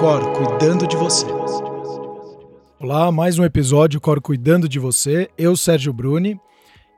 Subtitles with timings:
[0.00, 1.26] Cor cuidando de você.
[2.80, 5.28] Olá, mais um episódio Cor cuidando de você.
[5.36, 6.40] Eu, Sérgio Bruni,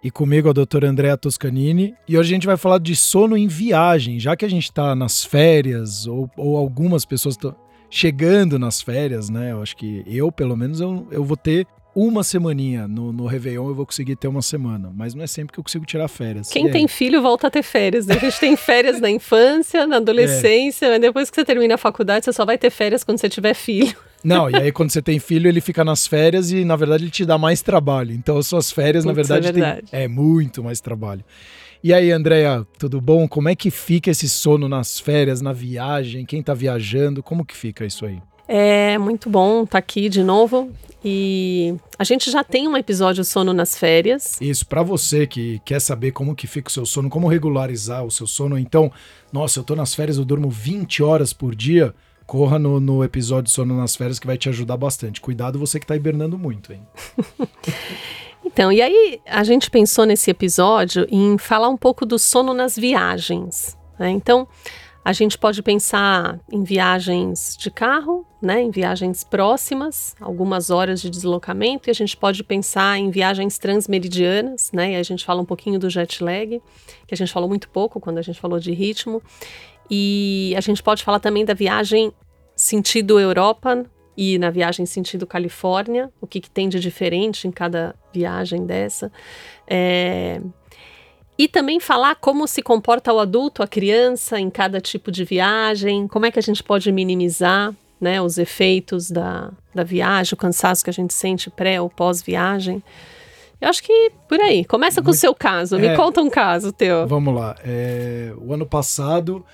[0.04, 1.94] e comigo a doutora Andrea Toscanini.
[2.06, 4.94] E hoje a gente vai falar de sono em viagem, já que a gente está
[4.94, 7.56] nas férias, ou, ou algumas pessoas estão
[7.90, 9.50] chegando nas férias, né?
[9.50, 13.68] Eu acho que eu, pelo menos, eu, eu vou ter uma semaninha no, no Réveillon
[13.68, 16.48] eu vou conseguir ter uma semana, mas não é sempre que eu consigo tirar férias.
[16.48, 18.06] Quem tem filho volta a ter férias.
[18.06, 18.14] Né?
[18.14, 22.24] A gente tem férias na infância, na adolescência, mas depois que você termina a faculdade,
[22.24, 23.94] você só vai ter férias quando você tiver filho.
[24.24, 27.10] Não, e aí quando você tem filho, ele fica nas férias e na verdade ele
[27.10, 28.12] te dá mais trabalho.
[28.12, 29.82] Então as suas férias, Putz, na verdade, é, verdade.
[29.90, 31.24] Tem, é muito mais trabalho.
[31.84, 33.26] E aí, Andréia, tudo bom?
[33.26, 36.24] Como é que fica esse sono nas férias, na viagem?
[36.24, 37.24] Quem tá viajando?
[37.24, 38.22] Como que fica isso aí?
[38.46, 40.70] É muito bom estar tá aqui de novo.
[41.04, 44.40] E a gente já tem um episódio sono nas férias.
[44.40, 48.10] Isso, para você que quer saber como que fica o seu sono, como regularizar o
[48.10, 48.90] seu sono, então,
[49.32, 51.92] nossa, eu tô nas férias, eu durmo 20 horas por dia,
[52.24, 55.20] corra no, no episódio Sono nas Férias que vai te ajudar bastante.
[55.20, 56.86] Cuidado você que tá hibernando muito, hein?
[58.44, 62.76] então, e aí a gente pensou nesse episódio em falar um pouco do sono nas
[62.76, 63.76] viagens.
[63.98, 64.10] Né?
[64.10, 64.46] Então,
[65.04, 71.10] a gente pode pensar em viagens de carro, né, em viagens próximas, algumas horas de
[71.10, 75.44] deslocamento, e a gente pode pensar em viagens transmeridianas, né, e a gente fala um
[75.44, 76.62] pouquinho do jet lag,
[77.06, 79.20] que a gente falou muito pouco quando a gente falou de ritmo,
[79.90, 82.12] e a gente pode falar também da viagem
[82.54, 83.84] sentido Europa
[84.16, 89.10] e na viagem sentido Califórnia, o que, que tem de diferente em cada viagem dessa.
[89.66, 90.40] É,
[91.38, 96.06] e também falar como se comporta o adulto, a criança em cada tipo de viagem,
[96.06, 100.84] como é que a gente pode minimizar né, os efeitos da, da viagem, o cansaço
[100.84, 102.82] que a gente sente pré ou pós-viagem.
[103.60, 104.64] Eu acho que por aí.
[104.64, 105.78] Começa com Muito, o seu caso.
[105.78, 107.06] Me é, conta um caso teu.
[107.06, 107.56] Vamos lá.
[107.64, 109.44] É, o ano passado.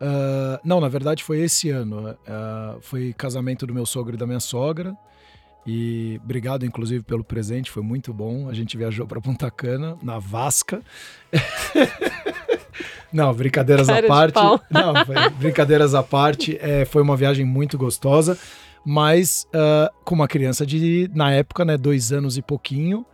[0.00, 2.08] Uh, não, na verdade foi esse ano.
[2.10, 4.96] Uh, foi casamento do meu sogro e da minha sogra.
[5.66, 8.48] E obrigado, inclusive, pelo presente, foi muito bom.
[8.48, 10.80] A gente viajou para Punta Cana, na Vasca.
[13.12, 14.38] Não, brincadeiras Cara à parte.
[14.70, 14.94] Não,
[15.38, 16.56] brincadeiras à parte.
[16.60, 18.38] É, foi uma viagem muito gostosa,
[18.84, 23.04] mas uh, com uma criança de, na época, né, dois anos e pouquinho.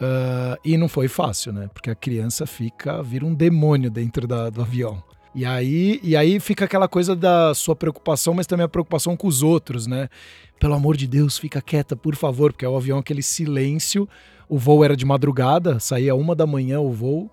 [0.00, 1.68] Uh, e não foi fácil, né?
[1.72, 5.02] Porque a criança fica, vira um demônio dentro da, do avião.
[5.34, 9.26] E aí, e aí fica aquela coisa da sua preocupação, mas também a preocupação com
[9.26, 10.08] os outros, né?
[10.60, 14.08] Pelo amor de Deus, fica quieta, por favor, porque é o avião aquele silêncio.
[14.48, 17.30] O voo era de madrugada, saía uma da manhã o voo.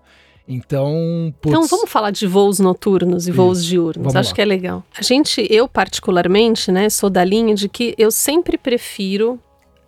[0.48, 1.54] Então, putz.
[1.54, 4.16] Então vamos falar de voos noturnos e voos Isso, diurnos.
[4.16, 4.34] Acho lá.
[4.34, 4.82] que é legal.
[4.98, 9.38] A gente, eu particularmente, né, sou da linha de que eu sempre prefiro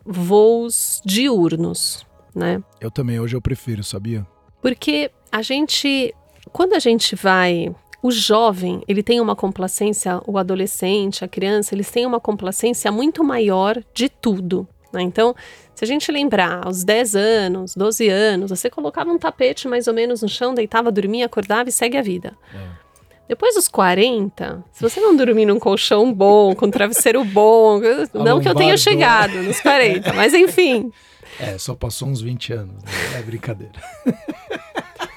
[0.05, 2.63] voos diurnos, né?
[2.81, 4.25] Eu também, hoje eu prefiro, sabia?
[4.61, 6.15] Porque a gente,
[6.53, 11.89] quando a gente vai o jovem, ele tem uma complacência, o adolescente, a criança, eles
[11.89, 14.67] têm uma complacência muito maior de tudo.
[14.93, 15.03] Né?
[15.03, 15.35] Então,
[15.73, 19.95] se a gente lembrar, aos 10 anos, 12 anos, você colocava um tapete mais ou
[19.95, 22.37] menos no chão, deitava, dormia, acordava e segue a vida.
[22.53, 22.83] É.
[23.29, 27.81] Depois dos 40, se você não dormir num colchão bom, com um travesseiro bom,
[28.13, 30.93] não que eu tenha chegado nos 40, mas enfim.
[31.39, 32.91] É, só passou uns 20 anos, né?
[33.17, 33.73] é brincadeira.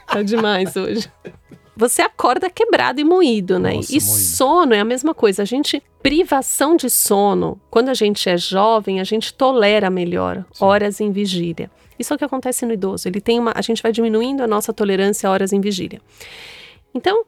[0.07, 1.11] Tá demais hoje
[1.75, 3.73] você acorda quebrado e moído, né?
[3.73, 4.05] Nossa, e moído.
[4.05, 5.41] sono é a mesma coisa.
[5.41, 10.63] A gente, privação de sono, quando a gente é jovem, a gente tolera melhor Sim.
[10.63, 11.69] horas em vigília.
[11.97, 13.07] Isso é o que acontece no idoso.
[13.07, 16.01] Ele tem uma, a gente vai diminuindo a nossa tolerância a horas em vigília.
[16.93, 17.25] Então,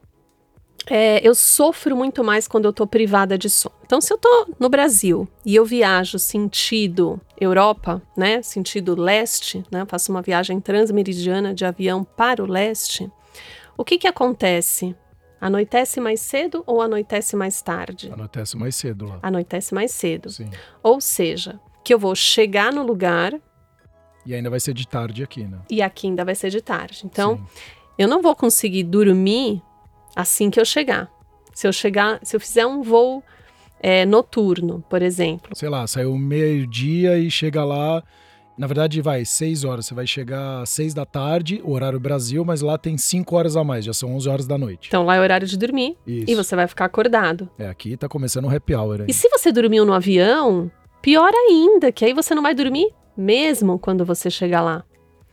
[0.89, 3.75] é, eu sofro muito mais quando eu tô privada de sono.
[3.85, 9.85] Então, se eu tô no Brasil e eu viajo sentido Europa, né, sentido leste, né,
[9.87, 13.11] faço uma viagem transmeridiana de avião para o leste,
[13.77, 14.95] o que que acontece?
[15.39, 18.11] Anoitece mais cedo ou anoitece mais tarde?
[18.11, 19.19] Anoitece mais cedo lá.
[19.21, 20.31] Anoitece mais cedo.
[20.31, 20.49] Sim.
[20.81, 23.33] Ou seja, que eu vou chegar no lugar.
[24.25, 25.59] E ainda vai ser de tarde aqui, né?
[25.69, 27.03] E aqui ainda vai ser de tarde.
[27.05, 27.43] Então, Sim.
[27.99, 29.61] eu não vou conseguir dormir
[30.15, 31.09] assim que eu chegar.
[31.53, 33.23] Se eu chegar, se eu fizer um voo
[33.79, 35.55] é, noturno, por exemplo.
[35.55, 38.03] Sei lá, saiu meio-dia e chega lá
[38.57, 39.85] na verdade, vai, seis horas.
[39.85, 43.63] Você vai chegar às seis da tarde, horário Brasil, mas lá tem cinco horas a
[43.63, 44.87] mais, já são onze horas da noite.
[44.87, 45.97] Então lá é horário de dormir.
[46.05, 46.31] Isso.
[46.31, 47.49] E você vai ficar acordado.
[47.57, 49.01] É, aqui tá começando o happy hour.
[49.01, 49.07] Aí.
[49.07, 50.71] E se você dormiu no avião,
[51.01, 54.83] pior ainda, que aí você não vai dormir mesmo quando você chegar lá.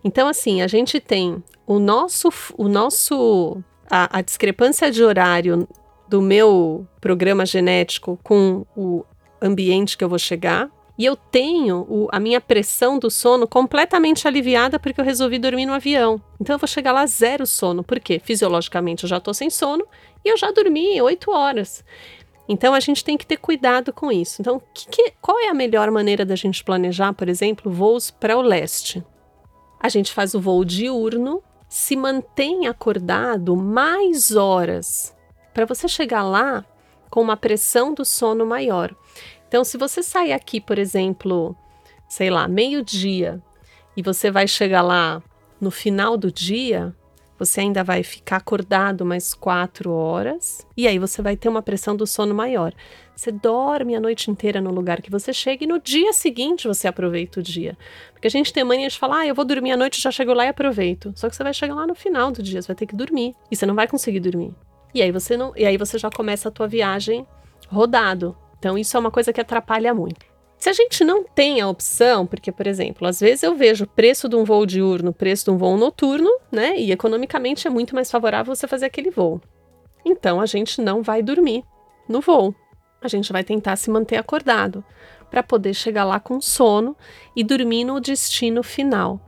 [0.03, 2.29] Então, assim, a gente tem o nosso.
[2.59, 5.67] O nosso a, a discrepância de horário
[6.09, 9.05] do meu programa genético com o
[9.41, 14.29] ambiente que eu vou chegar e eu tenho o, a minha pressão do sono completamente
[14.29, 16.21] aliviada porque eu resolvi dormir no avião.
[16.41, 17.83] Então eu vou chegar lá zero sono.
[17.83, 18.21] Por quê?
[18.23, 19.85] Fisiologicamente eu já estou sem sono
[20.25, 21.85] e eu já dormi oito horas.
[22.49, 24.41] Então a gente tem que ter cuidado com isso.
[24.41, 28.37] Então, que, que, qual é a melhor maneira da gente planejar, por exemplo, voos para
[28.37, 29.05] o leste?
[29.81, 35.15] A gente faz o voo diurno, se mantém acordado mais horas
[35.53, 36.65] para você chegar lá
[37.11, 38.95] com uma pressão do sono maior.
[39.55, 41.55] Então, se você sair aqui, por exemplo,
[42.09, 43.41] sei lá, meio-dia,
[43.97, 45.23] e você vai chegar lá
[45.61, 46.93] no final do dia,
[47.39, 51.95] você ainda vai ficar acordado mais quatro horas e aí você vai ter uma pressão
[51.95, 52.75] do sono maior.
[53.15, 56.89] Você dorme a noite inteira no lugar que você chega e no dia seguinte você
[56.89, 57.79] aproveita o dia.
[58.13, 60.35] Porque a gente tem mania de falar, ah, eu vou dormir à noite, já chego
[60.35, 61.13] lá e aproveito.
[61.15, 63.37] Só que você vai chegar lá no final do dia, você vai ter que dormir
[63.53, 64.53] e você não vai conseguir dormir.
[64.93, 67.25] E aí você não, e aí você já começa a tua viagem
[67.69, 68.37] rodado.
[68.65, 70.25] Então isso é uma coisa que atrapalha muito.
[70.57, 73.87] Se a gente não tem a opção, porque, por exemplo, às vezes eu vejo o
[73.87, 76.75] preço de um voo diurno, preço de um voo noturno, né?
[76.79, 79.39] E economicamente é muito mais favorável você fazer aquele voo.
[80.03, 81.63] Então a gente não vai dormir
[82.09, 82.55] no voo.
[83.03, 84.83] A gente vai tentar se manter acordado
[85.31, 86.97] para poder chegar lá com sono
[87.37, 89.21] e dormir no destino final.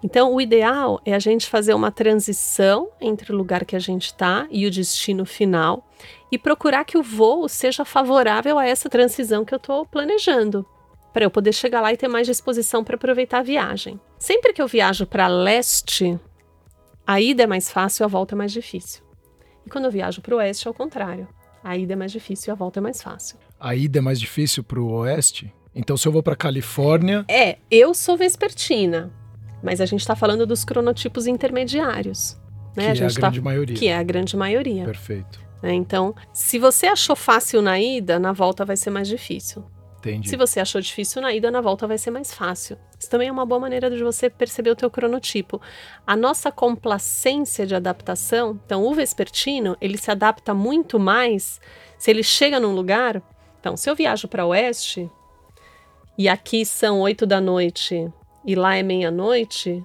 [0.00, 4.06] Então, o ideal é a gente fazer uma transição entre o lugar que a gente
[4.06, 5.84] está e o destino final
[6.30, 10.66] e procurar que o voo seja favorável a essa transição que eu estou planejando
[11.16, 13.98] para eu poder chegar lá e ter mais disposição para aproveitar a viagem.
[14.18, 16.20] Sempre que eu viajo para leste,
[17.06, 19.02] a ida é mais fácil e a volta é mais difícil.
[19.64, 21.26] E quando eu viajo para o oeste, é o contrário.
[21.64, 23.38] A ida é mais difícil e a volta é mais fácil.
[23.58, 25.50] A ida é mais difícil para o oeste?
[25.74, 27.24] Então, se eu vou para Califórnia.
[27.28, 29.10] É, eu sou vespertina,
[29.62, 32.36] mas a gente está falando dos cronotipos intermediários.
[32.76, 32.92] Né?
[32.94, 33.44] Que a é a tá grande tá...
[33.44, 33.76] maioria.
[33.76, 34.84] Que é a grande maioria.
[34.84, 35.45] Perfeito.
[35.66, 39.64] É, então, se você achou fácil na ida, na volta vai ser mais difícil.
[39.98, 40.28] Entendi.
[40.28, 42.78] Se você achou difícil na ida, na volta vai ser mais fácil.
[42.96, 45.60] Isso também é uma boa maneira de você perceber o teu cronotipo.
[46.06, 51.60] A nossa complacência de adaptação, então o vespertino, ele se adapta muito mais
[51.98, 53.20] se ele chega num lugar.
[53.58, 55.10] Então, se eu viajo para oeste
[56.16, 58.08] e aqui são oito da noite
[58.44, 59.84] e lá é meia-noite,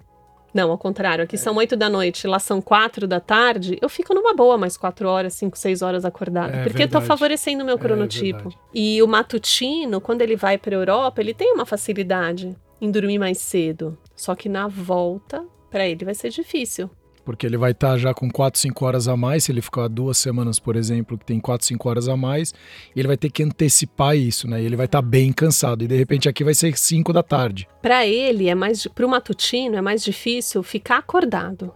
[0.54, 1.24] não, ao contrário.
[1.24, 1.40] Aqui é.
[1.40, 3.78] são oito da noite, lá são quatro da tarde.
[3.82, 6.50] Eu fico numa boa mais quatro horas, cinco, seis horas acordado.
[6.50, 6.96] É, porque verdade.
[6.96, 8.50] eu tô favorecendo o meu é cronotipo.
[8.50, 13.20] É, e o matutino, quando ele vai para Europa, ele tem uma facilidade em dormir
[13.20, 13.98] mais cedo.
[14.16, 16.90] Só que na volta, para ele vai ser difícil
[17.24, 19.88] porque ele vai estar tá já com 4, 5 horas a mais, se ele ficar
[19.88, 22.54] duas semanas, por exemplo, que tem 4, 5 horas a mais,
[22.96, 24.62] ele vai ter que antecipar isso, né?
[24.62, 27.68] Ele vai estar tá bem cansado, e de repente aqui vai ser 5 da tarde.
[27.82, 31.74] Para ele, é mais para o matutino é mais difícil ficar acordado.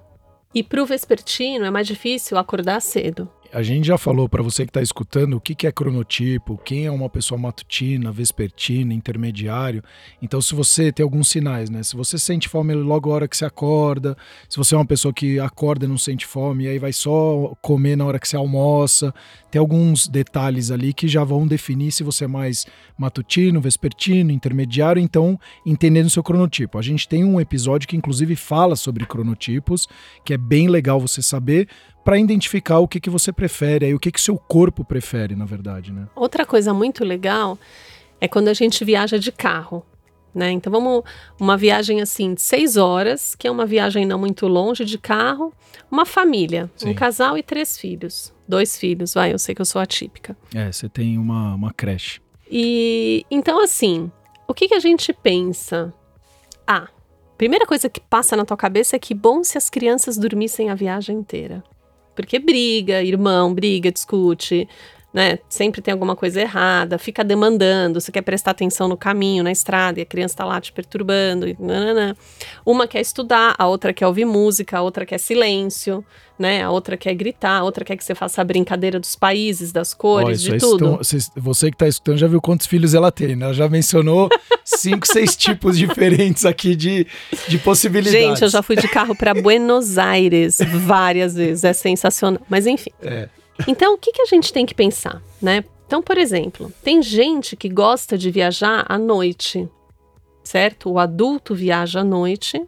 [0.53, 3.29] E para o vespertino é mais difícil acordar cedo.
[3.53, 6.85] A gente já falou para você que está escutando o que, que é cronotipo, quem
[6.85, 9.83] é uma pessoa matutina, vespertina, intermediário.
[10.21, 11.81] Então, se você tem alguns sinais, né?
[11.83, 14.17] Se você sente fome logo a hora que você acorda,
[14.49, 17.53] se você é uma pessoa que acorda e não sente fome, e aí vai só
[17.61, 19.13] comer na hora que você almoça,
[19.49, 22.65] tem alguns detalhes ali que já vão definir se você é mais
[22.97, 26.77] matutino, vespertino, intermediário, então entendendo o seu cronotipo.
[26.77, 29.87] A gente tem um episódio que inclusive fala sobre cronotipos,
[30.25, 31.69] que é bem legal você saber,
[32.05, 35.43] para identificar o que, que você prefere, aí o que, que seu corpo prefere, na
[35.43, 36.07] verdade, né?
[36.15, 37.57] Outra coisa muito legal
[38.21, 39.83] é quando a gente viaja de carro.
[40.33, 40.51] Né?
[40.51, 41.03] Então vamos
[41.39, 45.51] uma viagem assim de seis horas, que é uma viagem não muito longe de carro,
[45.89, 46.89] uma família, Sim.
[46.89, 50.37] um casal e três filhos, dois filhos, vai, eu sei que eu sou atípica.
[50.53, 52.21] É, você tem uma, uma creche.
[52.51, 54.11] E então assim,
[54.47, 55.91] o que, que a gente pensa?
[56.67, 56.89] Ah,
[57.35, 60.75] primeira coisa que passa na tua cabeça é que bom se as crianças dormissem a
[60.75, 61.63] viagem inteira.
[62.15, 64.67] Porque briga, irmão, briga, discute,
[65.15, 65.39] né?
[65.47, 69.97] Sempre tem alguma coisa errada, fica demandando, você quer prestar atenção no caminho, na estrada,
[69.97, 71.47] e a criança está lá te perturbando.
[71.47, 71.55] E.
[72.65, 76.03] Uma quer estudar, a outra quer ouvir música, a outra quer silêncio,
[76.37, 76.61] né?
[76.63, 79.93] A outra quer gritar, a outra quer que você faça a brincadeira dos países, das
[79.93, 80.99] cores, de tudo.
[81.01, 83.45] Estão, você que está escutando já viu quantos filhos ela tem, né?
[83.45, 84.27] Ela já mencionou
[84.65, 87.07] cinco, seis tipos diferentes aqui de,
[87.47, 88.19] de possibilidades.
[88.19, 92.41] Gente, eu já fui de carro para Buenos Aires várias vezes, é sensacional.
[92.49, 92.91] Mas enfim.
[93.01, 93.29] É.
[93.67, 95.63] Então, o que, que a gente tem que pensar, né?
[95.87, 99.69] Então, por exemplo, tem gente que gosta de viajar à noite,
[100.43, 100.91] certo?
[100.91, 102.61] O adulto viaja à noite.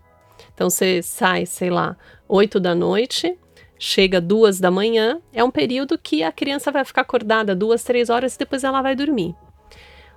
[0.53, 3.37] Então, você sai, sei lá, 8 da noite,
[3.79, 8.09] chega duas da manhã, é um período que a criança vai ficar acordada duas, três
[8.09, 9.35] horas e depois ela vai dormir.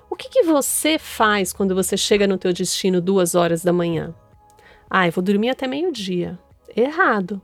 [0.09, 4.15] O que, que você faz quando você chega no teu destino duas horas da manhã?
[4.91, 6.39] Ah, eu vou dormir até meio-dia.
[6.77, 7.41] Errado.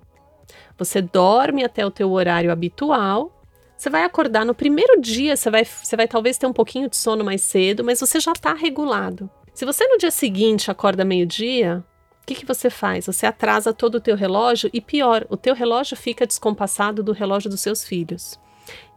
[0.79, 3.33] Você dorme até o teu horário habitual.
[3.77, 6.97] Você vai acordar no primeiro dia, você vai, você vai talvez ter um pouquinho de
[6.97, 9.29] sono mais cedo, mas você já está regulado.
[9.53, 11.85] Se você no dia seguinte acorda meio-dia,
[12.23, 13.07] o que, que você faz?
[13.07, 17.49] Você atrasa todo o teu relógio e pior, o teu relógio fica descompassado do relógio
[17.49, 18.39] dos seus filhos.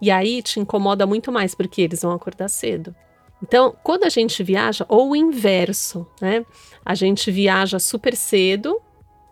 [0.01, 2.96] E aí te incomoda muito mais, porque eles vão acordar cedo.
[3.41, 6.46] Então, quando a gente viaja, ou o inverso, né?
[6.84, 8.82] A gente viaja super cedo,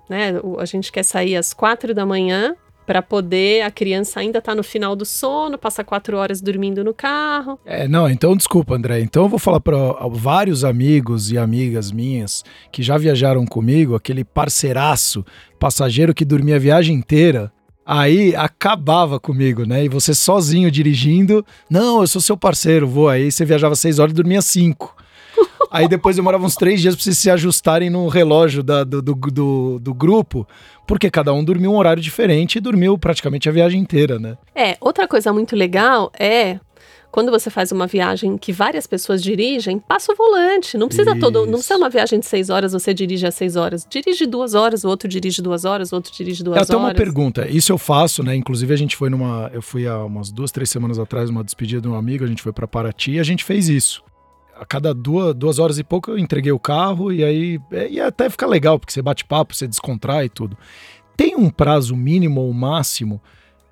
[0.10, 0.34] né?
[0.58, 2.56] A gente quer sair às quatro da manhã
[2.88, 6.94] para poder a criança ainda tá no final do sono, passa quatro horas dormindo no
[6.94, 7.60] carro.
[7.66, 9.02] É, não, então desculpa, André.
[9.02, 9.78] Então eu vou falar para
[10.10, 15.26] vários amigos e amigas minhas que já viajaram comigo, aquele parceiraço,
[15.60, 17.52] passageiro que dormia a viagem inteira.
[17.86, 19.84] Aí acabava comigo, né?
[19.84, 23.32] E você sozinho dirigindo, não, eu sou seu parceiro, vou aí.
[23.32, 24.96] Você viajava seis horas e dormia cinco.
[25.72, 29.14] Aí depois demorava uns três dias para vocês se ajustarem no relógio da, do, do,
[29.16, 30.48] do, do, grupo,
[30.86, 34.38] porque cada um dormiu um horário diferente e dormiu praticamente a viagem inteira, né?
[34.56, 36.60] É, outra coisa muito legal é
[37.12, 40.78] quando você faz uma viagem que várias pessoas dirigem, passa o volante.
[40.78, 41.20] Não precisa Isso.
[41.20, 43.88] todo, não precisa uma viagem de seis horas, você dirige às seis horas.
[43.90, 46.70] Dirige duas horas, o outro dirige duas horas, o outro dirige duas horas.
[46.70, 47.48] Até uma pergunta.
[47.48, 48.36] Isso eu faço, né?
[48.36, 51.82] Inclusive a gente foi numa, eu fui há umas duas, três semanas atrás numa despedida
[51.82, 54.04] de um amigo, a gente foi para Paraty e a gente fez isso
[54.60, 58.00] a cada duas, duas horas e pouco eu entreguei o carro e aí é, e
[58.00, 60.58] até fica legal, porque você bate papo, você descontrai e tudo.
[61.16, 63.22] Tem um prazo mínimo ou máximo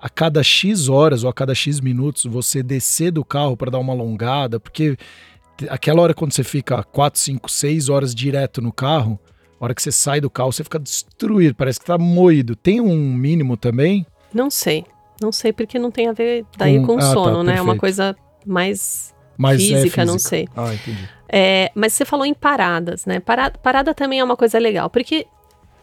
[0.00, 3.78] a cada X horas ou a cada X minutos você descer do carro para dar
[3.78, 4.96] uma alongada, porque
[5.68, 9.18] aquela hora quando você fica 4, 5, 6 horas direto no carro,
[9.60, 12.54] a hora que você sai do carro, você fica destruído, parece que tá moído.
[12.54, 14.06] Tem um mínimo também?
[14.32, 14.84] Não sei.
[15.20, 17.56] Não sei porque não tem a ver daí com, com ah, tá, sono, tá, né?
[17.56, 18.14] É uma coisa
[18.44, 20.48] mais mas física, é física, não sei.
[20.56, 21.08] Ah, entendi.
[21.28, 23.20] É, mas você falou em paradas, né?
[23.20, 25.26] Parada, parada também é uma coisa legal, porque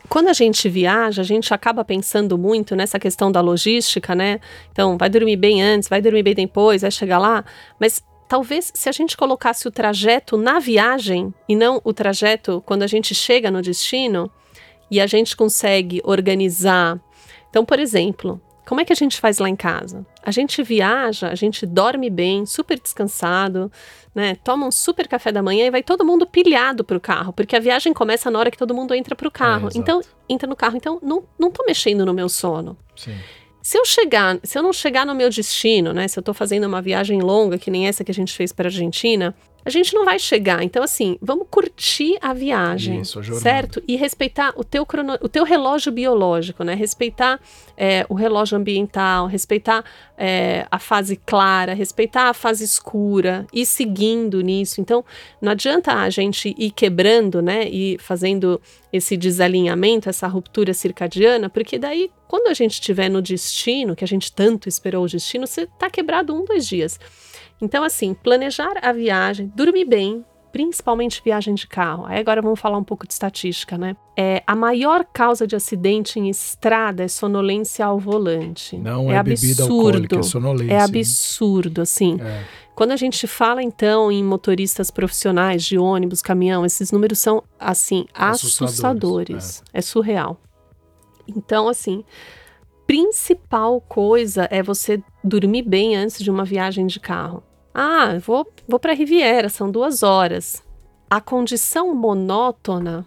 [0.10, 4.40] quando a gente viaja, a gente acaba pensando muito nessa questão da logística, né?
[4.72, 7.44] Então, vai dormir bem antes, vai dormir bem depois, vai chegar lá.
[7.80, 12.84] Mas talvez se a gente colocasse o trajeto na viagem e não o trajeto quando
[12.84, 14.30] a gente chega no destino
[14.92, 17.00] e a gente consegue organizar.
[17.50, 20.06] Então, por exemplo, como é que a gente faz lá em casa?
[20.24, 23.72] A gente viaja, a gente dorme bem, super descansado,
[24.16, 24.36] né?
[24.44, 27.60] Toma um super café da manhã e vai todo mundo pilhado pro carro, porque a
[27.60, 29.68] viagem começa na hora que todo mundo entra pro carro.
[29.68, 30.78] É, então, entra no carro.
[30.78, 32.78] Então, não, não tô mexendo no meu sono.
[32.96, 33.16] Sim.
[33.62, 36.08] Se eu chegar, se eu não chegar no meu destino, né?
[36.08, 38.68] Se eu tô fazendo uma viagem longa, que nem essa que a gente fez para
[38.68, 39.34] Argentina,
[39.66, 40.62] a gente não vai chegar.
[40.64, 43.82] Então, assim, vamos curtir a viagem, Isso, a certo?
[43.88, 46.74] E respeitar o teu, crono, o teu relógio biológico, né?
[46.74, 47.40] Respeitar
[47.78, 49.84] é, o relógio ambiental, respeitar
[50.18, 54.82] é, a fase clara, respeitar a fase escura, e seguindo nisso.
[54.82, 55.04] Então,
[55.42, 57.68] não adianta a gente ir quebrando, né?
[57.70, 63.96] E fazendo esse desalinhamento, essa ruptura circadiana, porque daí, quando a gente estiver no destino,
[63.96, 67.00] que a gente tanto esperou o destino, você tá quebrado um, dois dias.
[67.64, 72.06] Então, assim, planejar a viagem, dormir bem, principalmente viagem de carro.
[72.06, 73.96] Aí agora vamos falar um pouco de estatística, né?
[74.18, 78.78] É, a maior causa de acidente em estrada é sonolência ao volante.
[78.78, 79.86] Não é, é bebida absurdo.
[79.86, 80.74] alcoólica, é sonolência.
[80.74, 82.20] É absurdo, assim.
[82.22, 82.44] É.
[82.76, 88.06] Quando a gente fala, então, em motoristas profissionais de ônibus, caminhão, esses números são, assim,
[88.14, 88.74] assustadores.
[88.74, 89.64] assustadores.
[89.72, 89.80] É.
[89.80, 90.38] é surreal.
[91.26, 92.04] Então, assim,
[92.86, 97.42] principal coisa é você dormir bem antes de uma viagem de carro.
[97.74, 100.62] Ah, vou, vou para a Riviera, são duas horas.
[101.10, 103.06] A condição monótona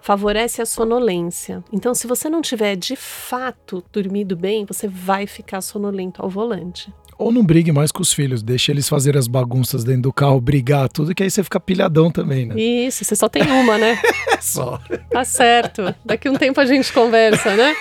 [0.00, 1.62] favorece a sonolência.
[1.72, 6.92] Então, se você não tiver de fato dormido bem, você vai ficar sonolento ao volante.
[7.18, 10.40] Ou não brigue mais com os filhos, deixe eles fazerem as bagunças dentro do carro,
[10.40, 12.58] brigar, tudo, que aí você fica pilhadão também, né?
[12.58, 14.00] Isso, você só tem uma, né?
[14.40, 14.80] só.
[15.10, 15.94] Tá certo.
[16.02, 17.76] Daqui um tempo a gente conversa, né?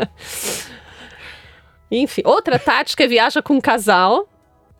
[1.90, 4.28] Enfim, outra tática é viaja com um casal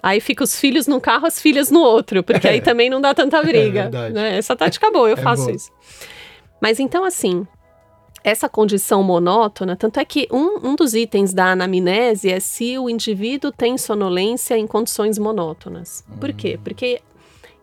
[0.02, 2.52] Aí fica os filhos num carro, as filhas no outro, porque é.
[2.52, 3.90] aí também não dá tanta briga.
[3.92, 4.38] É né?
[4.38, 5.70] Essa tática boa, eu é faço isso.
[6.60, 7.46] Mas então, assim,
[8.22, 12.88] essa condição monótona, tanto é que um, um dos itens da anamnese é se o
[12.88, 16.04] indivíduo tem sonolência em condições monótonas.
[16.18, 16.56] Por quê?
[16.58, 16.62] Hum.
[16.62, 17.00] Porque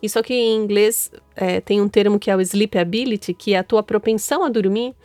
[0.01, 3.59] isso aqui em inglês é, tem um termo que é o sleep ability, que é
[3.59, 4.95] a tua propensão a dormir,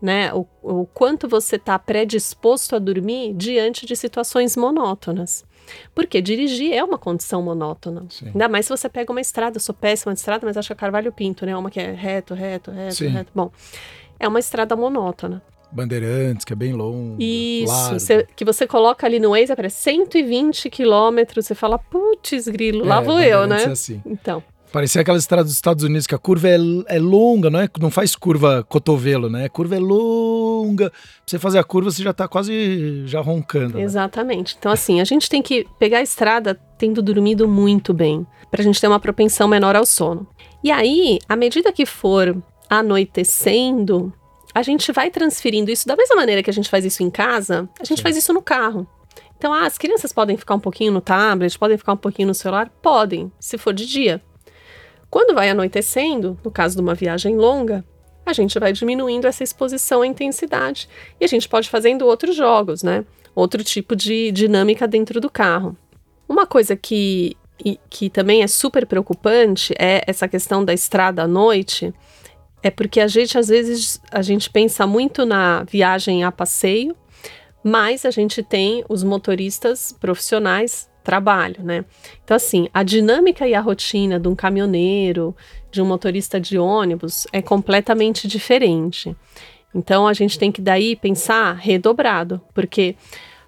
[0.00, 0.32] né?
[0.34, 5.44] O, o quanto você está predisposto a dormir diante de situações monótonas.
[5.94, 8.04] Porque dirigir é uma condição monótona.
[8.08, 8.26] Sim.
[8.26, 10.72] Ainda mais se você pega uma estrada, eu sou péssima de estrada, mas acho que
[10.72, 11.56] a Carvalho Pinto, né?
[11.56, 13.08] Uma que é reto, reto, reto, Sim.
[13.08, 13.30] reto.
[13.34, 13.50] Bom,
[14.18, 15.42] é uma estrada monótona.
[15.70, 17.16] Bandeirantes, que é bem longo.
[17.20, 17.96] Isso,
[18.34, 23.00] que você coloca ali no Waze, aparece 120 quilômetros, você fala, putz, grilo, é, lá
[23.00, 23.62] vou eu, né?
[23.62, 24.00] É assim.
[24.06, 24.42] Então.
[24.76, 27.90] Parecia aquela estrada dos Estados Unidos que a curva é, é longa, não, é, não
[27.90, 29.46] faz curva cotovelo, né?
[29.46, 30.90] A curva é longa.
[30.90, 33.78] Pra você fazer a curva, você já tá quase já roncando.
[33.78, 33.84] Né?
[33.84, 34.54] Exatamente.
[34.58, 38.78] Então, assim, a gente tem que pegar a estrada tendo dormido muito bem, pra gente
[38.78, 40.26] ter uma propensão menor ao sono.
[40.62, 42.36] E aí, à medida que for
[42.68, 44.12] anoitecendo,
[44.54, 47.66] a gente vai transferindo isso da mesma maneira que a gente faz isso em casa,
[47.80, 48.02] a gente Sim.
[48.02, 48.86] faz isso no carro.
[49.38, 52.34] Então, ah, as crianças podem ficar um pouquinho no tablet, podem ficar um pouquinho no
[52.34, 52.70] celular?
[52.82, 54.22] Podem, se for de dia.
[55.16, 57.82] Quando vai anoitecendo, no caso de uma viagem longa,
[58.26, 62.82] a gente vai diminuindo essa exposição à intensidade e a gente pode fazendo outros jogos,
[62.82, 63.02] né?
[63.34, 65.74] Outro tipo de dinâmica dentro do carro.
[66.28, 67.34] Uma coisa que,
[67.88, 71.94] que também é super preocupante é essa questão da estrada à noite,
[72.62, 76.94] é porque a gente às vezes a gente pensa muito na viagem a passeio,
[77.64, 81.84] mas a gente tem os motoristas profissionais trabalho, né?
[82.24, 85.36] Então, assim, a dinâmica e a rotina de um caminhoneiro,
[85.70, 89.16] de um motorista de ônibus é completamente diferente.
[89.72, 92.96] Então, a gente tem que daí pensar redobrado, porque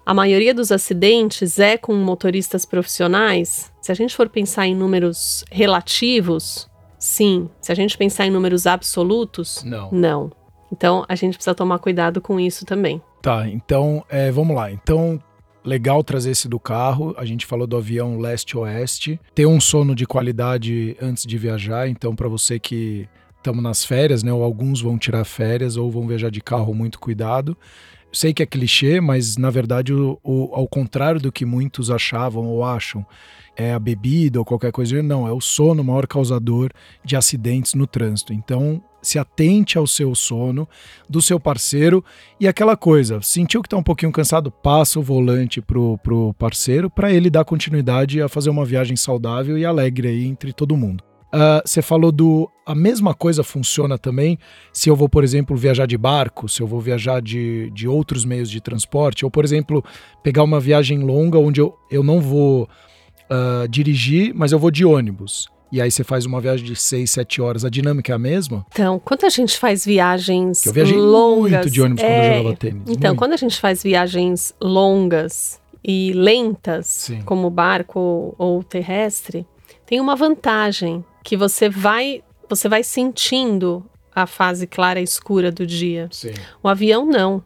[0.05, 3.69] a maioria dos acidentes é com motoristas profissionais.
[3.81, 7.49] Se a gente for pensar em números relativos, sim.
[7.59, 9.91] Se a gente pensar em números absolutos, não.
[9.91, 10.31] Não.
[10.71, 13.01] Então, a gente precisa tomar cuidado com isso também.
[13.21, 14.71] Tá, então, é, vamos lá.
[14.71, 15.21] Então,
[15.63, 17.13] legal trazer esse do carro.
[17.17, 19.19] A gente falou do avião leste-oeste.
[19.33, 21.87] Ter um sono de qualidade antes de viajar.
[21.87, 24.31] Então, para você que estamos nas férias, né?
[24.31, 27.57] Ou alguns vão tirar férias ou vão viajar de carro, muito cuidado.
[28.11, 32.47] Sei que é clichê, mas na verdade, o, o, ao contrário do que muitos achavam
[32.47, 33.05] ou acham,
[33.55, 36.71] é a bebida ou qualquer coisa, não, é o sono o maior causador
[37.03, 38.33] de acidentes no trânsito.
[38.33, 40.67] Então, se atente ao seu sono,
[41.09, 42.03] do seu parceiro
[42.39, 46.89] e aquela coisa, sentiu que está um pouquinho cansado, passa o volante pro, pro parceiro
[46.89, 51.03] para ele dar continuidade a fazer uma viagem saudável e alegre aí entre todo mundo.
[51.33, 52.49] Uh, você falou do.
[52.65, 54.37] A mesma coisa funciona também
[54.73, 58.25] se eu vou, por exemplo, viajar de barco, se eu vou viajar de, de outros
[58.25, 59.83] meios de transporte, ou, por exemplo,
[60.23, 62.69] pegar uma viagem longa onde eu, eu não vou
[63.29, 67.09] uh, dirigir, mas eu vou de ônibus e aí você faz uma viagem de 6,
[67.09, 68.65] 7 horas, a dinâmica é a mesma?
[68.71, 71.51] Então, quando a gente faz viagens eu viajei longas...
[71.51, 72.07] muito de ônibus é...
[72.07, 72.81] quando eu é, jogava tênis.
[72.87, 73.19] Então, muito.
[73.19, 77.21] quando a gente faz viagens longas e lentas, Sim.
[77.21, 79.45] como barco ou terrestre,
[79.85, 85.65] tem uma vantagem, que você vai, você vai sentindo a fase clara e escura do
[85.65, 86.07] dia.
[86.11, 86.33] Sim.
[86.61, 87.43] O avião não.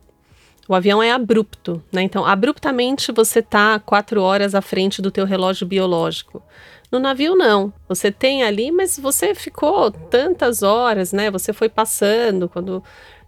[0.67, 2.01] O avião é abrupto, né?
[2.01, 6.41] Então, abruptamente você está quatro horas à frente do teu relógio biológico.
[6.89, 7.73] No navio não.
[7.89, 11.29] Você tem ali, mas você ficou tantas horas, né?
[11.31, 12.83] Você foi passando quando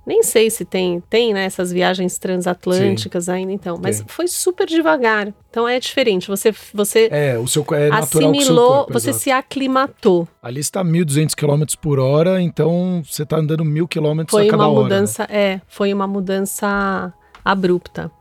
[0.06, 4.08] nem sei se tem, tem né, essas viagens transatlânticas Sim, ainda então, mas tem.
[4.08, 5.34] foi super devagar.
[5.50, 6.28] Então é diferente.
[6.28, 9.24] Você você É, o seu é assimilou, corpo, você exato.
[9.24, 10.28] se aclimatou.
[10.41, 14.50] Ali está 1.200 km por hora, então você está andando 1.000 km a cada hora.
[14.50, 15.38] Foi uma mudança, né?
[15.38, 17.13] é, foi uma mudança
[17.44, 18.12] abrupta.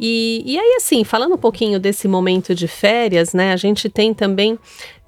[0.00, 4.14] E, e aí, assim, falando um pouquinho desse momento de férias, né, a gente tem
[4.14, 4.56] também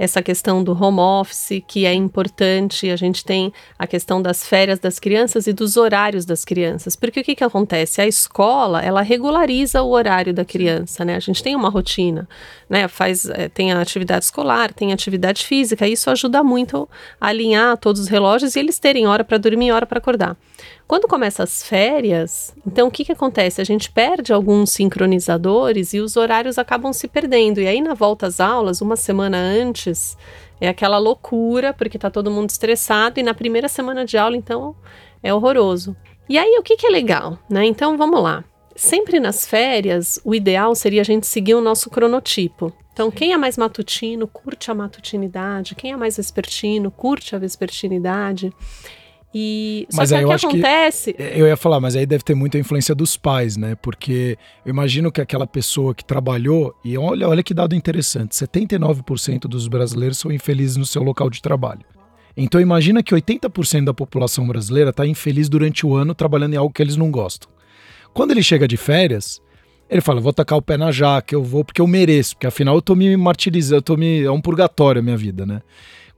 [0.01, 4.79] essa questão do home office, que é importante, a gente tem a questão das férias
[4.79, 6.97] das crianças e dos horários das crianças.
[6.97, 8.01] Porque o que, que acontece?
[8.01, 11.17] A escola, ela regulariza o horário da criança, né?
[11.17, 12.27] A gente tem uma rotina,
[12.67, 12.89] né?
[12.89, 16.89] Faz, é, tem a atividade escolar, tem a atividade física, isso ajuda muito
[17.21, 20.35] a alinhar todos os relógios e eles terem hora para dormir e hora para acordar.
[20.91, 23.61] Quando começa as férias, então o que, que acontece?
[23.61, 27.61] A gente perde alguns sincronizadores e os horários acabam se perdendo.
[27.61, 29.90] E aí, na volta às aulas, uma semana antes,
[30.61, 34.75] é aquela loucura, porque está todo mundo estressado, e na primeira semana de aula, então,
[35.23, 35.97] é horroroso.
[36.29, 37.39] E aí, o que, que é legal?
[37.49, 37.65] Né?
[37.65, 38.45] Então, vamos lá.
[38.77, 42.73] Sempre nas férias, o ideal seria a gente seguir o nosso cronotipo.
[42.93, 45.75] Então, quem é mais matutino, curte a matutinidade.
[45.75, 48.53] Quem é mais vespertino, curte a vespertinidade.
[49.33, 51.13] E mas só que aí o que acontece.
[51.13, 53.77] Que, eu ia falar, mas aí deve ter muita influência dos pais, né?
[53.77, 59.43] Porque eu imagino que aquela pessoa que trabalhou, e olha, olha que dado interessante: 79%
[59.43, 61.83] dos brasileiros são infelizes no seu local de trabalho.
[62.37, 66.73] Então imagina que 80% da população brasileira está infeliz durante o ano trabalhando em algo
[66.73, 67.49] que eles não gostam.
[68.13, 69.41] Quando ele chega de férias,
[69.89, 72.75] ele fala: vou tacar o pé na jaca, eu vou porque eu mereço, porque afinal
[72.75, 74.23] eu tô me martirizando, eu tô me.
[74.25, 75.63] É um purgatório a minha vida, né?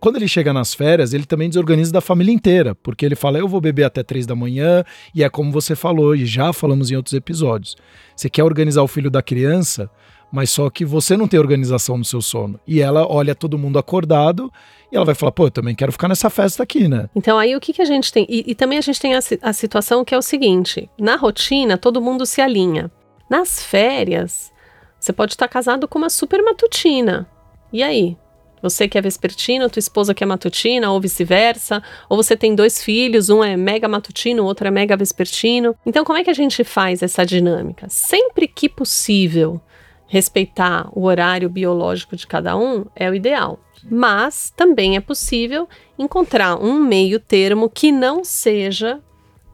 [0.03, 3.47] Quando ele chega nas férias, ele também desorganiza da família inteira, porque ele fala: eu
[3.47, 4.83] vou beber até três da manhã,
[5.15, 7.77] e é como você falou, e já falamos em outros episódios.
[8.17, 9.89] Você quer organizar o filho da criança,
[10.33, 12.59] mas só que você não tem organização no seu sono.
[12.67, 14.53] E ela olha todo mundo acordado
[14.91, 17.09] e ela vai falar: pô, eu também quero ficar nessa festa aqui, né?
[17.15, 18.27] Então, aí o que, que a gente tem?
[18.29, 21.79] E, e também a gente tem a, a situação que é o seguinte: na rotina,
[21.79, 22.91] todo mundo se alinha.
[23.31, 24.53] Nas férias,
[24.99, 27.25] você pode estar casado com uma super matutina.
[27.73, 28.17] E aí?
[28.63, 32.83] Você que é vespertino, tua esposa que é matutina, ou vice-versa, ou você tem dois
[32.83, 35.75] filhos, um é mega matutino, o outro é mega vespertino.
[35.85, 37.87] Então, como é que a gente faz essa dinâmica?
[37.89, 39.61] Sempre que possível,
[40.07, 43.59] respeitar o horário biológico de cada um é o ideal.
[43.91, 49.01] Mas também é possível encontrar um meio termo que não seja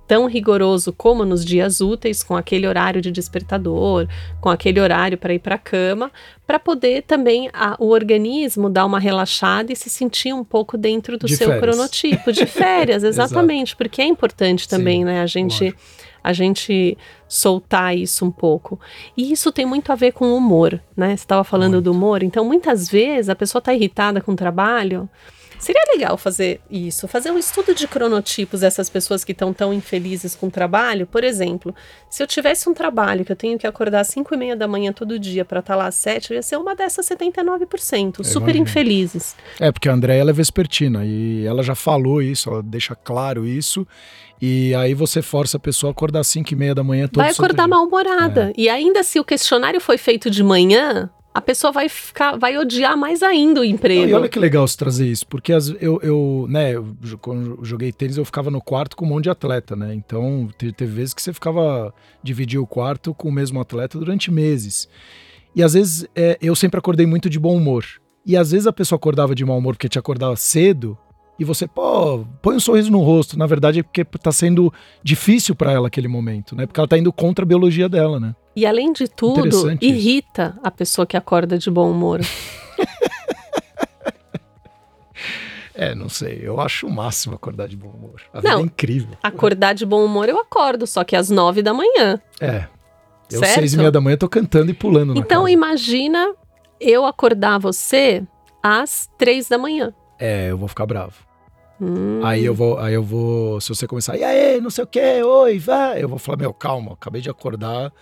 [0.08, 4.08] tão rigoroso como nos dias úteis, com aquele horário de despertador,
[4.40, 6.10] com aquele horário para ir para a cama,
[6.46, 11.18] para poder também a, o organismo dar uma relaxada e se sentir um pouco dentro
[11.18, 11.62] do de seu férias.
[11.62, 15.82] cronotipo, de férias, exatamente, porque é importante também, Sim, né, a gente lógico.
[16.24, 16.96] a gente
[17.28, 18.80] soltar isso um pouco.
[19.14, 21.08] E isso tem muito a ver com o humor, né?
[21.08, 21.84] Você estava falando muito.
[21.84, 25.06] do humor, então muitas vezes a pessoa está irritada com o trabalho,
[25.58, 30.34] Seria legal fazer isso, fazer um estudo de cronotipos dessas pessoas que estão tão infelizes
[30.34, 31.06] com o trabalho.
[31.06, 31.74] Por exemplo,
[32.08, 34.68] se eu tivesse um trabalho que eu tenho que acordar às 5 e meia da
[34.68, 38.24] manhã todo dia para estar tá lá às 7, eu ia ser uma dessas 79%,
[38.24, 39.34] super infelizes.
[39.58, 43.86] É, porque a Andréia é vespertina e ela já falou isso, ela deixa claro isso.
[44.40, 47.22] E aí você força a pessoa a acordar às 5 e meia da manhã todo
[47.22, 48.50] Vai acordar mal-humorada.
[48.50, 48.52] É.
[48.56, 52.96] E ainda se o questionário foi feito de manhã, a pessoa vai ficar, vai odiar
[52.96, 54.08] mais ainda o emprego.
[54.08, 57.92] E olha que legal você trazer isso, porque as, eu, eu, né, eu, quando joguei
[57.92, 59.94] tênis, eu ficava no quarto com um monte de atleta, né?
[59.94, 64.30] Então, teve, teve vezes que você ficava, dividia o quarto com o mesmo atleta durante
[64.30, 64.88] meses.
[65.54, 67.84] E às vezes é, eu sempre acordei muito de bom humor.
[68.24, 70.98] E às vezes a pessoa acordava de mau humor porque te acordava cedo,
[71.38, 73.38] e você, pô, põe um sorriso no rosto.
[73.38, 74.72] Na verdade é porque tá sendo
[75.02, 76.66] difícil para ela aquele momento, né?
[76.66, 78.34] Porque ela tá indo contra a biologia dela, né?
[78.56, 80.60] E além de tudo, irrita isso.
[80.64, 82.20] a pessoa que acorda de bom humor.
[85.74, 86.40] é, não sei.
[86.42, 88.20] Eu acho o máximo acordar de bom humor.
[88.32, 89.16] A não, vida é incrível.
[89.22, 92.20] Acordar de bom humor eu acordo, só que às nove da manhã.
[92.40, 92.66] É.
[93.30, 93.54] Eu, certo?
[93.54, 96.34] seis e meia da manhã, tô cantando e pulando Então, imagina
[96.80, 98.24] eu acordar você
[98.60, 99.94] às três da manhã.
[100.18, 101.14] É, eu vou ficar bravo.
[101.80, 102.20] Hum.
[102.24, 105.22] Aí eu vou, aí eu vou, se você começar, e aí, não sei o que,
[105.22, 107.92] oi, vai, eu vou falar, meu, calma, acabei de acordar,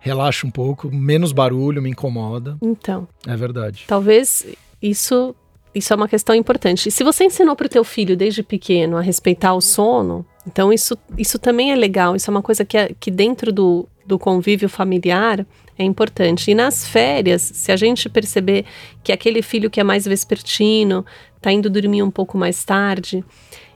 [0.00, 2.56] relaxa um pouco, menos barulho, me incomoda.
[2.62, 3.06] Então.
[3.26, 3.84] É verdade.
[3.86, 4.46] Talvez
[4.80, 5.34] isso,
[5.74, 6.88] isso é uma questão importante.
[6.88, 10.72] E se você ensinou para o teu filho desde pequeno a respeitar o sono, então
[10.72, 14.18] isso, isso também é legal, isso é uma coisa que, é, que dentro do, do
[14.18, 15.46] convívio familiar
[15.78, 16.50] é importante.
[16.50, 18.64] E nas férias, se a gente perceber
[19.02, 21.04] que aquele filho que é mais vespertino
[21.36, 23.24] está indo dormir um pouco mais tarde,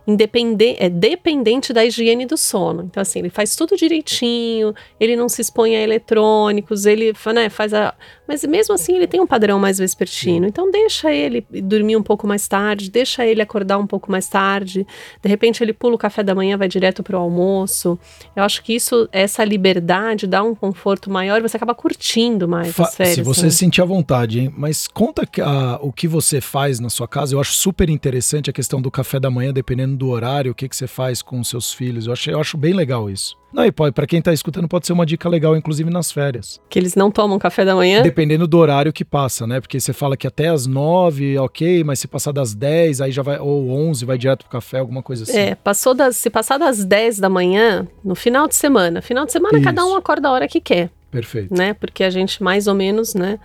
[0.08, 2.84] independente, é dependente da higiene do sono.
[2.84, 7.74] Então, assim, ele faz tudo direitinho, ele não se expõe a eletrônicos, ele né, faz
[7.74, 7.94] a.
[8.26, 10.46] Mas mesmo assim ele tem um padrão mais vespertino.
[10.46, 14.86] Então deixa ele dormir um pouco mais tarde, deixa ele acordar um pouco mais tarde.
[15.22, 17.98] De repente ele pula o café da manhã, vai direto para o almoço.
[18.34, 22.84] Eu acho que isso, essa liberdade dá um conforto maior, você acaba curtindo mais Fa
[22.84, 23.16] as férias.
[23.16, 23.50] Se você né?
[23.50, 24.54] sentir à vontade, hein?
[24.56, 27.34] Mas conta a, o que você faz na sua casa.
[27.34, 30.68] Eu acho super interessante a questão do café da manhã, dependendo do horário, o que,
[30.68, 32.06] que você faz com os seus filhos.
[32.06, 33.36] Eu acho, eu acho bem legal isso.
[33.52, 36.60] Não, e pode, para quem tá escutando, pode ser uma dica legal, inclusive nas férias.
[36.68, 38.02] Que eles não tomam café da manhã?
[38.02, 39.60] Dependendo do horário que passa, né?
[39.60, 43.22] Porque você fala que até às nove, ok, mas se passar das dez, aí já
[43.22, 45.36] vai, ou onze, vai direto pro café, alguma coisa assim.
[45.36, 49.02] É, passou das, se passar das dez da manhã, no final de semana.
[49.02, 49.64] Final de semana, Isso.
[49.64, 50.90] cada um acorda a hora que quer.
[51.10, 51.54] Perfeito.
[51.54, 51.72] Né?
[51.72, 53.38] Porque a gente, mais ou menos, né,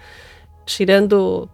[0.66, 1.50] tirando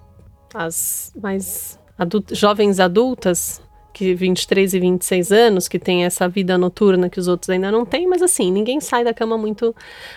[0.54, 3.62] as mais adult jovens adultas,
[3.94, 7.86] que 23 e 26 anos, que tem essa vida noturna que os outros ainda não
[7.86, 9.76] têm, mas assim, ninguém sai da cama muito.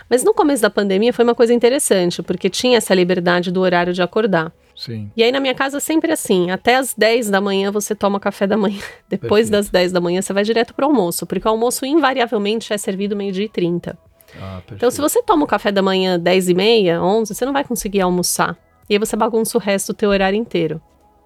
[0.09, 3.93] Mas no começo da pandemia foi uma coisa interessante, porque tinha essa liberdade do horário
[3.93, 4.53] de acordar.
[4.77, 5.11] Sim.
[5.17, 8.47] E aí na minha casa sempre assim, até as 10 da manhã você toma café
[8.47, 8.81] da manhã.
[9.09, 9.51] Depois Perfeito.
[9.51, 12.79] das 10 da manhã você vai direto para o almoço, porque o almoço invariavelmente é
[12.79, 13.99] servido meio-dia e 30.
[14.41, 17.53] Ah, então se você toma o café da manhã 10 e meia, 11, você não
[17.53, 18.57] vai conseguir almoçar.
[18.89, 20.81] E aí você bagunça o resto do teu horário inteiro.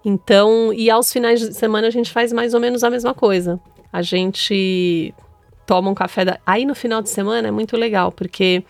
[0.09, 3.59] Então, e aos finais de semana a gente faz mais ou menos a mesma coisa.
[3.91, 5.13] A gente
[5.65, 6.39] toma um café da...
[6.45, 8.63] Aí no final de semana é muito legal, porque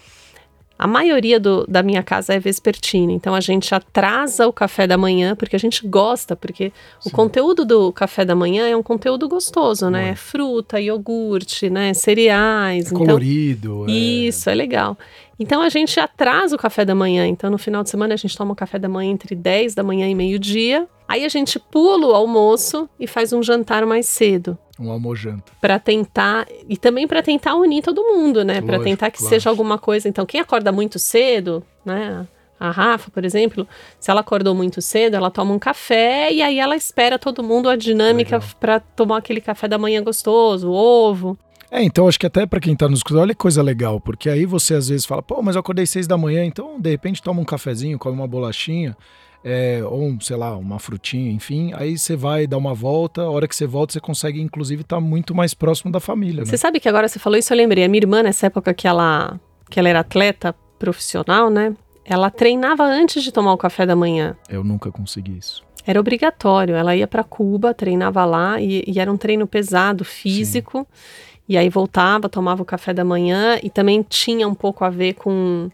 [0.79, 4.97] a maioria do, da minha casa é vespertina, então a gente atrasa o café da
[4.97, 7.09] manhã, porque a gente gosta, porque Sim.
[7.09, 10.09] o conteúdo do café da manhã é um conteúdo gostoso, né?
[10.09, 11.93] É fruta, iogurte, né?
[11.93, 12.85] Cereais.
[12.85, 13.85] É então, colorido.
[13.87, 13.91] É...
[13.91, 14.97] Isso, é legal.
[15.39, 17.27] Então a gente atrasa o café da manhã.
[17.27, 19.83] Então no final de semana a gente toma o café da manhã entre 10 da
[19.83, 20.87] manhã e meio-dia.
[21.07, 24.57] Aí a gente pula o almoço e faz um jantar mais cedo.
[24.79, 25.51] Um almojanta.
[25.61, 28.61] Para tentar e também para tentar unir todo mundo, né?
[28.61, 30.07] Para tentar que seja alguma coisa.
[30.09, 32.27] Então, quem acorda muito cedo, né?
[32.59, 33.67] A Rafa, por exemplo,
[33.99, 37.69] se ela acordou muito cedo, ela toma um café e aí ela espera todo mundo
[37.69, 41.37] a dinâmica para tomar aquele café da manhã gostoso, ovo.
[41.69, 44.27] É, então acho que até para quem tá nos escutando, olha que coisa legal, porque
[44.27, 47.21] aí você às vezes fala, pô, mas eu acordei seis da manhã, então de repente
[47.21, 48.97] toma um cafezinho, come uma bolachinha
[49.43, 51.71] é, ou sei lá, uma frutinha, enfim.
[51.73, 54.97] Aí você vai dar uma volta, a hora que você volta, você consegue, inclusive, estar
[54.97, 56.41] tá muito mais próximo da família.
[56.41, 56.45] Né?
[56.45, 57.83] Você sabe que agora você falou isso, eu lembrei.
[57.83, 61.75] A minha irmã, nessa época que ela, que ela era atleta profissional, né?
[62.03, 64.35] Ela treinava antes de tomar o café da manhã.
[64.49, 65.63] Eu nunca consegui isso.
[65.85, 66.75] Era obrigatório.
[66.75, 70.79] Ela ia para Cuba, treinava lá e, e, era um treino pesado, físico.
[70.79, 71.43] Sim.
[71.49, 75.13] e aí voltava, tomava o café da manhã e também tinha um pouco a ver
[75.13, 75.69] com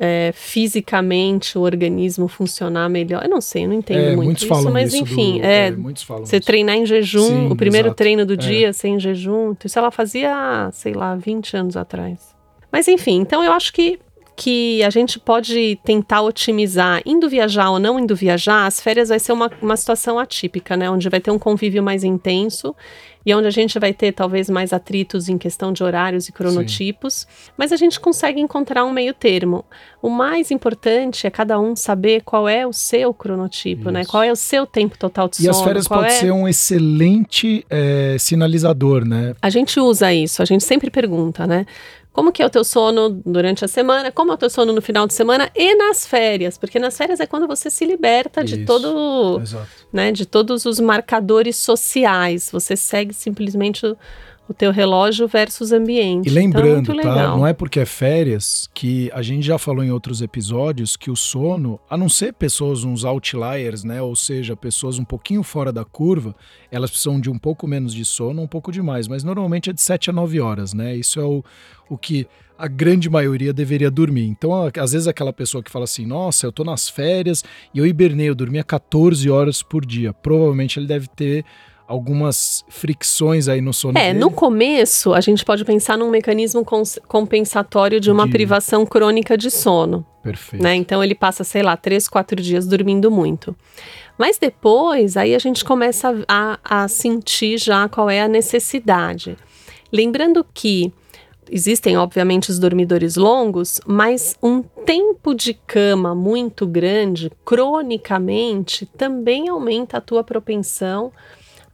[0.00, 3.24] é, fisicamente o organismo funcionar melhor.
[3.24, 6.36] Eu não sei, eu não entendo é, muito isso, mas enfim, do, é, é você
[6.36, 6.46] isso.
[6.46, 7.96] treinar em jejum, Sim, o primeiro exato.
[7.98, 8.36] treino do é.
[8.36, 12.36] dia sem jejum, isso ela fazia, sei lá, 20 anos atrás.
[12.70, 13.98] Mas enfim, então eu acho que
[14.38, 19.18] que a gente pode tentar otimizar, indo viajar ou não indo viajar, as férias vai
[19.18, 20.88] ser uma, uma situação atípica, né?
[20.88, 22.72] Onde vai ter um convívio mais intenso
[23.26, 27.26] e onde a gente vai ter talvez mais atritos em questão de horários e cronotipos,
[27.28, 27.52] Sim.
[27.56, 29.64] mas a gente consegue encontrar um meio termo.
[30.00, 34.02] O mais importante é cada um saber qual é o seu cronotipo, né?
[34.02, 34.08] Isso.
[34.08, 34.10] né?
[34.10, 35.48] Qual é o seu tempo total de e sono.
[35.48, 36.10] E as férias pode é...
[36.10, 39.34] ser um excelente é, sinalizador, né?
[39.42, 41.66] A gente usa isso, a gente sempre pergunta, né?
[42.12, 44.82] Como que é o teu sono durante a semana, como é o teu sono no
[44.82, 48.56] final de semana e nas férias, porque nas férias é quando você se liberta Isso,
[48.56, 49.68] de todo, exato.
[49.92, 52.50] né, de todos os marcadores sociais.
[52.52, 53.96] Você segue simplesmente o,
[54.48, 56.28] o teu relógio versus ambiente.
[56.28, 57.28] E lembrando, então, é tá?
[57.28, 61.16] Não é porque é férias que a gente já falou em outros episódios que o
[61.16, 65.84] sono, a não ser pessoas uns outliers, né, ou seja, pessoas um pouquinho fora da
[65.84, 66.34] curva,
[66.70, 69.72] elas precisam de um pouco menos de sono, um pouco de mais, mas normalmente é
[69.72, 70.96] de 7 a 9 horas, né?
[70.96, 71.44] Isso é o
[71.88, 74.26] o que a grande maioria deveria dormir.
[74.26, 77.86] Então, às vezes, aquela pessoa que fala assim: Nossa, eu tô nas férias e eu
[77.86, 80.12] hibernei, eu dormia 14 horas por dia.
[80.12, 81.44] Provavelmente ele deve ter
[81.88, 83.96] algumas fricções aí no sono.
[83.96, 84.18] É, dele.
[84.18, 86.62] no começo, a gente pode pensar num mecanismo
[87.08, 88.32] compensatório de uma de...
[88.32, 90.06] privação crônica de sono.
[90.22, 90.62] Perfeito.
[90.62, 90.74] Né?
[90.74, 93.56] Então, ele passa, sei lá, três, quatro dias dormindo muito.
[94.18, 99.34] Mas depois, aí a gente começa a, a sentir já qual é a necessidade.
[99.90, 100.92] Lembrando que
[101.50, 109.96] existem, obviamente, os dormidores longos, mas um tempo de cama muito grande, cronicamente, também aumenta
[109.96, 111.10] a tua propensão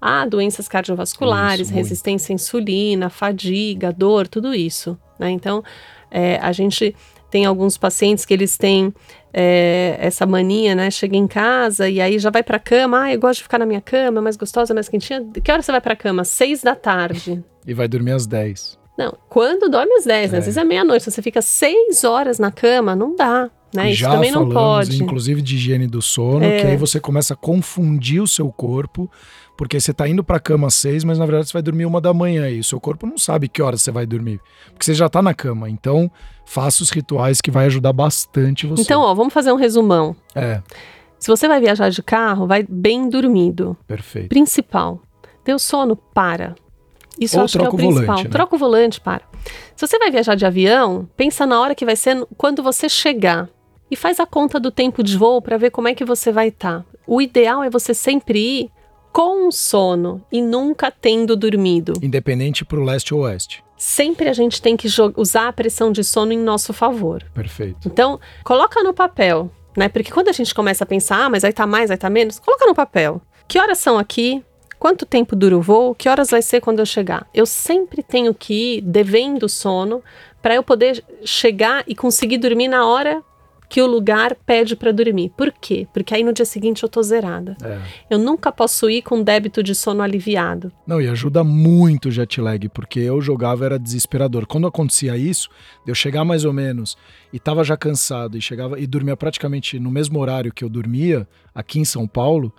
[0.07, 4.99] a doenças cardiovasculares, isso, resistência à insulina, fadiga, dor, tudo isso.
[5.19, 5.31] Né?
[5.31, 5.65] Então,
[6.11, 6.95] é, a gente
[7.31, 8.93] tem alguns pacientes que eles têm
[9.33, 10.91] é, essa mania, né?
[10.91, 13.05] Chega em casa e aí já vai para cama.
[13.05, 15.27] Ah, eu gosto de ficar na minha cama, mais gostosa, mais quentinha.
[15.43, 16.23] Que hora você vai para cama?
[16.23, 17.43] Seis da tarde.
[17.67, 18.79] E vai dormir às dez.
[18.99, 20.39] Não, quando dorme às 10, né?
[20.39, 20.47] Às é.
[20.47, 21.11] vezes é meia-noite.
[21.11, 23.51] Você fica 6 horas na cama, não dá.
[23.75, 23.91] Né?
[23.91, 25.03] Isso Já também não falamos, pode.
[25.03, 26.61] inclusive, de higiene do sono, é.
[26.61, 29.11] que aí você começa a confundir o seu corpo,
[29.57, 32.01] porque você tá indo pra cama às 6, mas na verdade você vai dormir uma
[32.01, 34.95] da manhã e o seu corpo não sabe que horas você vai dormir, porque você
[34.95, 35.69] já tá na cama.
[35.69, 36.09] Então,
[36.47, 38.83] faça os rituais que vai ajudar bastante você.
[38.83, 40.15] Então, ó, vamos fazer um resumão.
[40.37, 40.63] É.
[41.19, 43.77] Se você vai viajar de carro, vai bem dormido.
[43.89, 44.29] Perfeito.
[44.29, 45.01] Principal.
[45.45, 46.55] Deu sono, para.
[47.19, 48.05] Isso Ou acho que é o, o principal.
[48.07, 48.31] Volante, né?
[48.31, 49.23] Troca o volante, para.
[49.75, 53.49] Se você vai viajar de avião, pensa na hora que vai ser quando você chegar.
[53.91, 56.49] E faz a conta do tempo de voo para ver como é que você vai
[56.49, 56.81] estar.
[56.81, 56.87] Tá.
[57.07, 58.71] O ideal é você sempre ir
[59.13, 61.93] com sono e nunca tendo dormido.
[62.03, 63.63] Independente para o leste ou oeste.
[63.77, 67.23] Sempre a gente tem que usar a pressão de sono em nosso favor.
[67.35, 67.87] Perfeito.
[67.87, 69.89] Então, coloca no papel, né?
[69.89, 72.39] Porque quando a gente começa a pensar, ah, mas estar tá mais, estar tá menos,
[72.39, 73.21] coloca no papel.
[73.47, 74.43] Que horas são aqui?
[74.79, 75.95] Quanto tempo dura o voo?
[75.95, 77.27] Que horas vai ser quando eu chegar?
[77.33, 80.03] Eu sempre tenho que ir devendo sono
[80.43, 83.23] para eu poder chegar e conseguir dormir na hora
[83.75, 85.33] que o lugar pede para dormir.
[85.37, 85.89] Por quê?
[85.93, 87.57] Porque aí no dia seguinte eu tô zerada.
[87.61, 87.81] É.
[88.09, 90.71] Eu nunca posso ir com débito de sono aliviado.
[90.87, 94.47] Não, e ajuda muito o jet lag, porque eu jogava era desesperador.
[94.47, 95.49] Quando acontecia isso,
[95.85, 96.97] eu chegar mais ou menos
[97.33, 101.27] e tava já cansado e chegava e dormia praticamente no mesmo horário que eu dormia
[101.53, 102.53] aqui em São Paulo,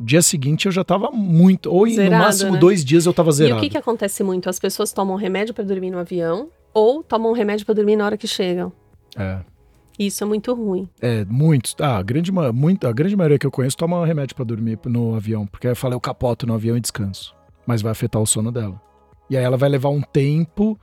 [0.00, 2.58] dia seguinte eu já estava muito, ou zerado, no máximo né?
[2.58, 3.56] dois dias eu estava zerado.
[3.56, 4.48] E o que, que acontece muito?
[4.48, 8.16] As pessoas tomam remédio para dormir no avião ou tomam remédio para dormir na hora
[8.16, 8.72] que chegam.
[9.18, 9.51] É.
[9.98, 10.88] Isso é muito ruim.
[11.00, 11.76] É, muitos.
[11.80, 15.14] Ah, a grande, muito, a grande maioria que eu conheço toma remédio para dormir no
[15.14, 17.34] avião, porque eu falo, eu capoto no avião e descanso.
[17.66, 18.80] Mas vai afetar o sono dela.
[19.28, 20.78] E aí ela vai levar um tempo,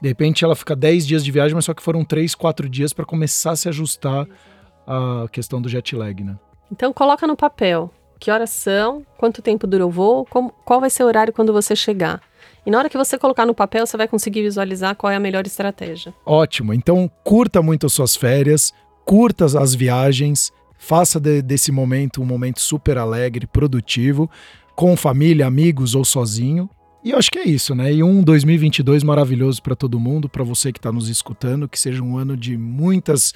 [0.00, 2.92] de repente ela fica 10 dias de viagem, mas só que foram 3, 4 dias
[2.92, 4.26] para começar a se ajustar
[4.86, 6.38] à questão do jet lag, né?
[6.70, 10.90] Então coloca no papel que horas são, quanto tempo dura o voo, como, qual vai
[10.90, 12.20] ser o horário quando você chegar.
[12.64, 15.20] E na hora que você colocar no papel, você vai conseguir visualizar qual é a
[15.20, 16.14] melhor estratégia.
[16.24, 16.74] Ótimo.
[16.74, 18.72] Então, curta muito as suas férias,
[19.04, 24.30] curta as viagens, faça de, desse momento um momento super alegre, produtivo,
[24.74, 26.68] com família, amigos ou sozinho.
[27.02, 27.92] E eu acho que é isso, né?
[27.92, 32.02] E um 2022 maravilhoso para todo mundo, para você que está nos escutando, que seja
[32.02, 33.32] um ano de muitas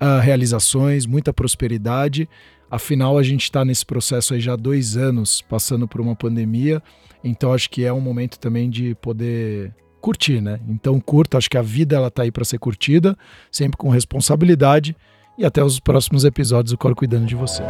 [0.00, 2.28] uh, realizações, muita prosperidade
[2.70, 6.82] Afinal, a gente está nesse processo aí já há dois anos, passando por uma pandemia,
[7.22, 10.60] então acho que é um momento também de poder curtir, né?
[10.68, 13.16] Então curta, acho que a vida ela tá aí para ser curtida,
[13.52, 14.96] sempre com responsabilidade
[15.38, 17.62] e até os próximos episódios do Cor cuidando de você.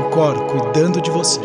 [0.00, 1.40] O Cor cuidando de você.